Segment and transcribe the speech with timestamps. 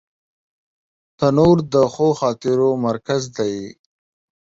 [1.17, 3.55] تنور د ښو خاطرو مرکز دی